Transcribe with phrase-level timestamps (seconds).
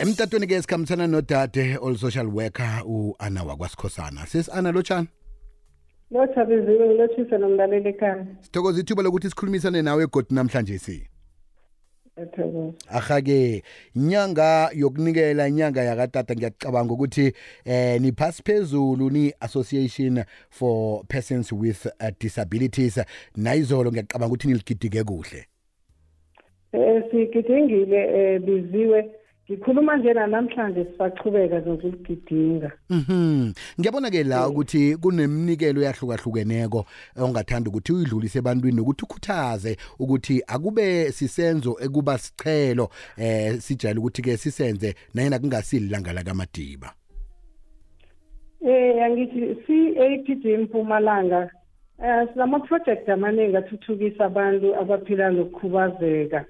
[0.00, 4.26] emtatweni ke sikhambisana nodade ol social worker u-ana wakwasikhosana.
[4.26, 5.08] Sesi ana lotshani
[6.10, 8.26] lothabiziwe ngilotshise nomlaleli ekhaya.
[8.40, 11.06] Sithokoza ithuba lokuthi sikhulumisane nawe godi namhlanje si.
[12.16, 13.62] Ethokoza aha-ke
[13.94, 17.32] inyanga yokunikela inyanga yakatata ngiyacabanga ukuthi
[17.64, 23.00] eh niphasi phezulu ni-association for persons with uh, disabilities.
[23.36, 25.46] Nayizolo ngiyacabanga ukuthi niligidike kuhle.
[26.72, 29.19] Um sigidingile um biziwe
[29.50, 33.52] ngikhuluma njena namhlanje sisachubeka nokuligidinga Mhm.
[33.80, 36.84] Ngiyabona-ke la ukuthi kunemnikelo eyahlukahlukeneko
[37.18, 44.94] ongathanda ukuthi uyidlulise ebantwini ukuthi ukhuthaze ukuthi akube sisenzo ekuba sichelo eh sijayele ukuthi-ke sisenze
[45.14, 46.94] nayena kungasililanga lakamadiba.
[48.60, 51.50] um angithi si-apd mpumalanga
[51.98, 56.44] um sinama-project amaningi athuthukisa abantu abaphila nokukhubazeka.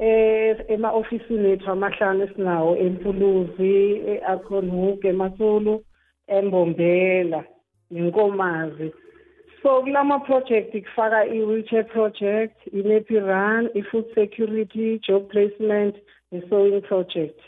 [0.00, 3.74] Eh ema-ofisini ethu amahlanu esinawo empuluzi
[4.12, 5.84] e-akhonhook emasulu
[6.28, 7.44] embombela
[7.90, 8.92] nenkomazi.
[9.62, 15.96] So kulama project kufaka i-wheelchair project i-nappy run i-food security job placement
[16.32, 17.38] ne-sewing project.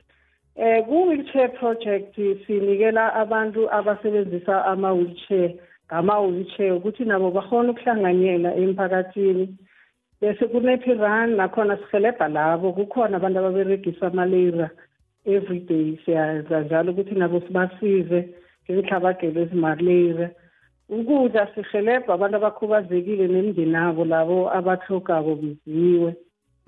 [0.57, 5.55] Eh ku-wheelchair project sinikela abantu abasebenzisa ama-wheelchair
[5.87, 9.48] ngama-wheelchair ukuthi nabo bakhona ukuhlanganyela emphakathini.
[10.23, 12.73] Bese kunepi run nakhona sihelebha labo.
[12.73, 14.70] Kukhona abantu ababeregisa amaleyra
[15.27, 18.29] everyday siyayenza njalo ukuthi nabo sibasize
[18.70, 20.31] ngenhlabagelo ezimaleyra
[20.89, 26.14] ukudla sihelebha abantu abakhubazekile nemindeni abo labo abahlogako biziwe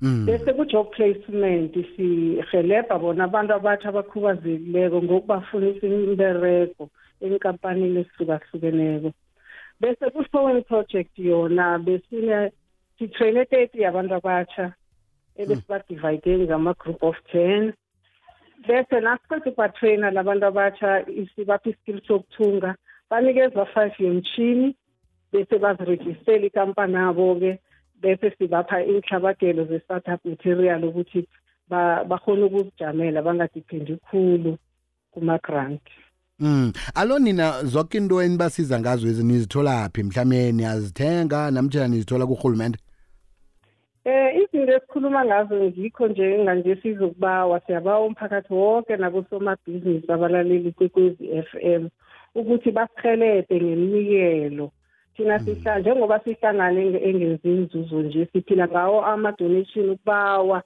[0.02, 0.27] Mm.
[0.27, 6.91] bese ku-job placement sihelebha bona abantu abatsha abakhubazekileko ngokubafunisa imbereko
[7.22, 9.11] enkampanini ezihlukahlukeneko.
[9.80, 12.50] Bese ku-sewing project yona besine
[12.98, 14.73] sitraine thirty yabantu abatsha
[15.37, 17.73] ebesibadivide ngama-group of ten
[18.67, 22.75] bese nasiqeda ukubatraina labantu abatsha sibapha iskill sokuthunga
[23.11, 24.77] banikezwa five yomshini
[25.33, 27.58] bese bazirejistela ikampani abo-ke
[28.02, 31.29] bese sibapha inhlabagelo ze-startup material ukuthi
[32.08, 34.58] bakhona ukuzijamela bangadiphendi khulu
[35.13, 35.83] kuma-grant
[36.41, 36.73] Mm.
[36.95, 42.79] Alo nina zonke into enibasiza ngazo ezinizithola phi mhlawumbe niyazithenga namtjana nizithola kurhulumente?
[44.07, 51.83] Eh izinto esikhuluma ngazo ngikho nje nganje sizokubawa siyabawa umphakathi wonke nabosomabhizinisi abalaleli kwekwezi FM
[52.35, 54.67] ukuthi basihelebhe ngeminikelo.
[55.17, 60.63] Thina sihla njengoba sihlangane engenzi inzuzo nje siphila ngawo ama-donation ukubawa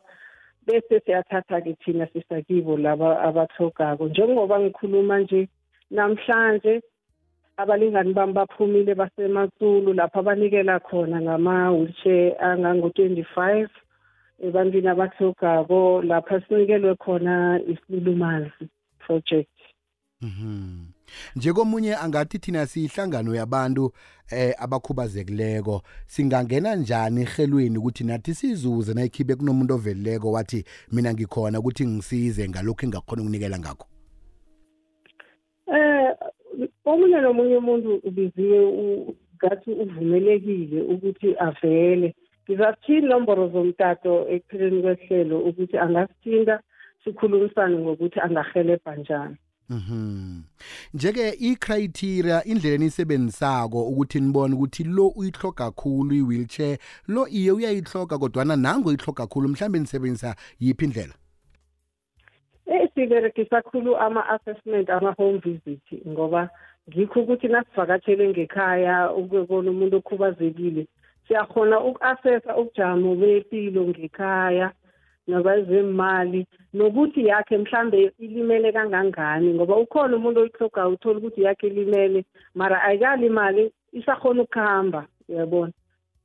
[0.66, 5.48] bese siyathatha-ke thina sisakibo laba abahlogako njengoba ngikhuluma nje
[5.90, 6.82] namhlanje
[7.60, 13.70] abalingani bami baphumile basematsulu lapho abanikela khona ngama-wheelchair angango-twenty-five
[14.46, 18.64] ebantwini abahlogako lapha sinikelwe khona isilulumazi
[18.98, 19.58] project
[20.22, 20.86] Mhm.
[21.36, 23.92] Njekomunye angathi thina siyihlangano yabantu
[24.30, 31.86] eh abakhubazekileko singangena njani ehelweni ukuthi nathi sizuze nayikhibe kunomuntu ovelileko wathi mina ngikhona ukuthi
[31.86, 33.86] ngisize ngalokho engakhona ukunikela ngakho.
[35.66, 35.97] Eh
[36.90, 38.58] omunye nomunye umuntu ubiziwe
[39.36, 42.08] ngathi uvumelekile ukuthi avele
[42.44, 46.56] ngizathinta inomboro zomtato ekupheleni kwehlelo ukuthi angasithinta
[47.02, 49.36] sikhulumisane ngokuthi angahelebha njani
[49.70, 50.42] Mhm.
[50.94, 56.78] Njeke icriteria indlela enisebenzisako ukuthi nibone ukuthi lo uyihloga kakhulu iwheelchair
[57.08, 61.14] lo iye uyayihloga kodwana nango uyihloga kakhulu mhlambe nisebenzisa yiphi indlela?
[62.66, 66.50] Eh siberegisa kakhulu ama-assessment ama-home visit ngoba
[66.88, 70.82] ngikho ukuthi nasivakatshele ngekhaya ukubona umuntu okhubazekile
[71.26, 74.72] siyakhona uku-assessa ubujamo bempilo ngekhaya
[75.28, 82.82] nabazemali nokuthi yakhe mhlambe ilimele kangangani ngoba ukhona umuntu oyihlogayo uthola ukuthi yakhe ilimele mara
[82.82, 85.72] ayikalimali isakhona ukuhamba uyabona?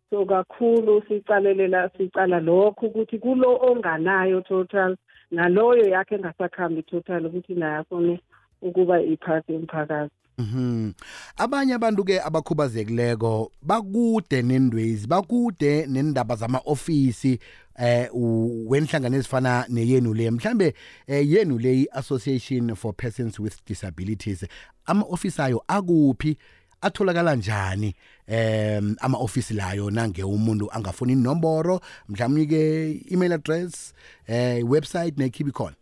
[0.10, 4.96] So kakhulu sicalelela sicala lokho ukuthi kulo onganayo total
[5.32, 8.22] naloyo yakhe engasakhambi total ukuthi naye afune
[8.62, 10.94] ukuba iphathi emphakathi Mhm.
[11.38, 17.40] Abanye abantu ke abakhubazekileko bakude nendwezi, bakude nendaba zama office
[17.80, 20.32] eh wenhlangano ezifana neyenu le.
[20.32, 20.74] Mhlambe
[21.08, 24.46] eh yenu le Association for Persons with Disabilities.
[24.86, 26.38] Ama office ayo akuphi?
[26.82, 27.96] atholakala njani
[28.28, 33.94] em ama office layo nange umuntu angafuni inomboro mhlawumnye ke email address
[34.28, 35.76] eh website nekhibi khona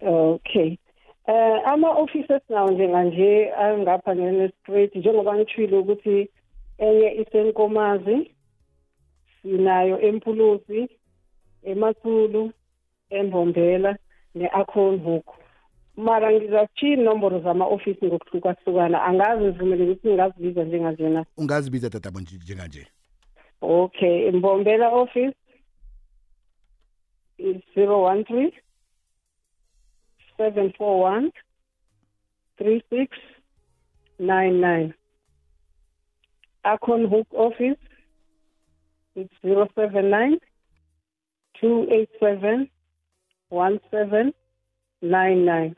[0.00, 0.78] okay
[1.28, 6.28] Eh ama-offices nawo njenganje angapha nge-straight njengoba ngithile ukuthi
[6.78, 8.34] enye isenkomazi
[9.42, 10.88] sinayo empuluzi
[11.62, 12.52] emathulu
[13.10, 13.96] embombela
[14.34, 15.26] ne-akhon hook
[15.96, 19.02] mara ngizakutshiya inomboro zama-ofisi ngokuhlukahlukana.
[19.02, 22.86] Angazi ngivumele ukuthi ngingazibiza njenganjena ungazibiza tatabo njenganje.
[23.60, 25.36] Okay mbombela office
[27.38, 28.52] is zero one three.
[30.42, 31.30] Seven four one
[32.58, 33.16] three six
[34.18, 34.92] nine nine
[36.66, 37.78] Akon Hook office
[39.14, 40.38] it's zero seven nine
[41.60, 42.68] two eight seven
[43.50, 44.32] one seven
[45.00, 45.76] nine nine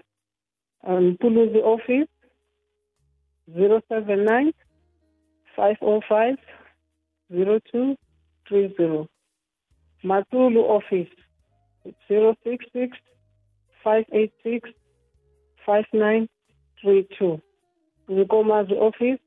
[0.86, 2.08] um Puluzi office
[3.54, 4.52] zero seven nine
[5.56, 6.36] five oh five
[7.30, 7.96] zero two
[8.48, 9.08] three zero.
[10.04, 11.12] Matulu office
[12.08, 12.96] zero six six
[13.84, 14.70] five eight six
[15.66, 16.28] five nine
[16.80, 17.40] three two.
[18.10, 19.20] Nkomazi office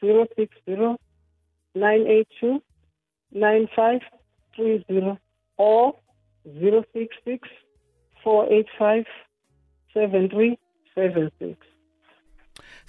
[0.00, 0.96] zero six zero
[1.74, 2.62] nine eight two
[3.32, 4.00] nine five
[4.54, 5.18] three zero
[5.56, 5.94] or
[6.58, 7.48] zero six six
[8.22, 9.04] four eight five
[9.92, 10.58] seven three
[10.94, 11.58] seven six.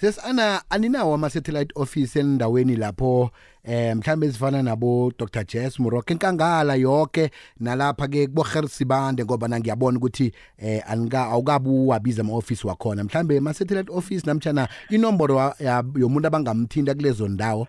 [0.00, 3.30] Sesana aninawo ama-satellite office endaweni lapho
[3.64, 5.44] eh mhlambe ezifana nabo Dr.
[5.44, 12.22] Jess Moroke enkangala yonke nalapha ke kubo Gersibande ngoba ngiyabona ukuthi eh anika awukabu wabiza
[12.22, 13.04] ama-office wakhona.
[13.04, 17.66] Mhlambe ama-satellite office namtjana inomboro wa- ya- yomuntu abangamthinta kulezo ndawo?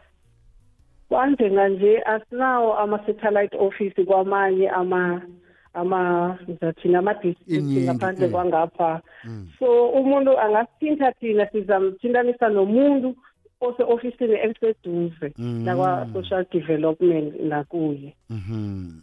[1.10, 5.22] Kwanje nje asinawo ama-satellite office kwamanye ama
[5.78, 8.32] ama ngizathina ama-district Iningi, ngaphandle mm.
[8.32, 9.02] kwangapha
[9.60, 13.16] so umuntu angasithinta thina sizamthintanisa nomuntu
[13.62, 15.66] ose-ofisini eliseduze Mm.
[15.66, 19.02] lakwa-social development nakuye Mhm.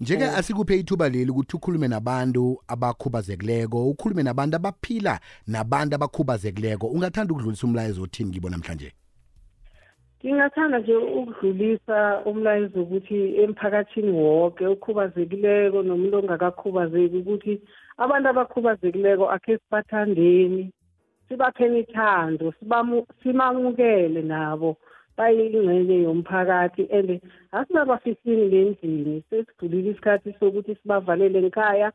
[0.00, 6.86] Njeke asikuphe ithuba leli ukuthi ukhulume nabantu abakhubazekileko, ukhulume nabantu abaphila nabantu abakhubazekileko.
[6.86, 8.92] Ungathanda ukudlulisa umlayezo othini kibo namhlanje?
[10.24, 17.54] Ngingathanda nje ukudlulisa umlayezo ukuthi emphakathini wonke okhubazekileko nomuntu ongakakhubazeki ukuthi
[18.02, 20.64] abantu abakhubazekileko akhe sibathandeni
[21.28, 24.70] sibapheni ithando sibamu- simamukele nabo
[25.16, 27.20] bayingxenye yomphakathi and
[27.52, 29.22] asinabafisini ngendlini.
[29.30, 31.92] Sesidlulile isikhathi sokuthi sibavalele ngikhaya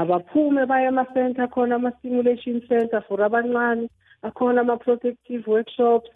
[0.00, 3.88] abaphume baye ama-center akhona ama-stimulation center for abancane
[4.22, 6.10] akhona ama-protective workshops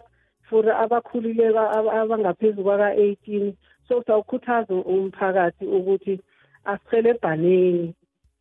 [0.49, 3.53] for abakhulileko ab- abangaphezu kwaka-18
[3.87, 6.19] so sawukhuthaza umphakathi ukuthi
[6.65, 7.93] asihelebhaneni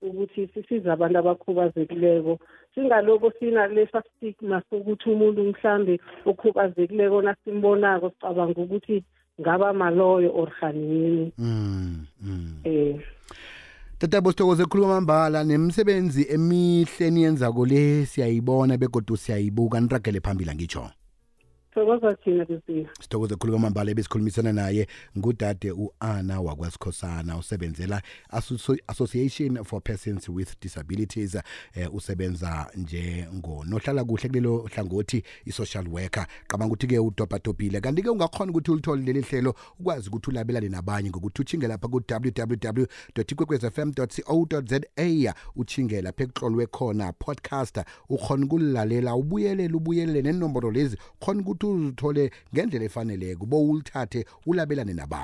[0.03, 2.39] ukuthi sisize abantu abakhubazekileko
[2.75, 9.05] singaloko sinalesa stigma sokuthi umuntu mhlambe okhubazekileko nasimbonako sicabanga ukuthi
[9.41, 12.07] ngaba maloyo or hanini Mm.
[12.23, 12.61] mm.
[12.65, 12.97] eh
[13.99, 20.91] Tatabo sithokoze khuluma mbala nemisebenzi emihle eniyenzako le siyayibona begodu siyayibuka niragele phambili ngitsho.
[21.75, 24.87] Thokoza thina bisiya sithokoze khulu kwamambala ebesikhulumisana naye
[25.19, 31.35] ngudade u-ana wakwasikhosana usebenzela Asso- association for persons with disabilities
[31.75, 36.27] eh, usebenza njengonohlala kuhle kulelo hlangothi i-social worker.
[36.47, 37.81] Qabanga ukuthi-ke udobhadobhile.
[37.81, 42.87] Kanti-ke ungakhona ukuthi ulithole leli hlelo ukwazi ukuthi ulabelane nabanye ngokuthi uthinge lapha ku-www
[43.17, 44.07] ikwekwezfm co
[44.67, 44.81] za
[45.57, 52.85] uthinge lapha ekuhlolwe khona podcast ukhona ukulilalela ubuyelele ubuyelele nenomboro lezi khona ukuthi uzithole ngendlela
[52.85, 55.23] efaneleko bo ulithathe ulabelane nabanye.